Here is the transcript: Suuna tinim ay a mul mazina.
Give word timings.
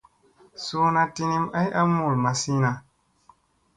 Suuna 0.65 1.03
tinim 1.15 1.45
ay 1.59 1.67
a 1.79 1.81
mul 1.95 2.15
mazina. 2.23 2.71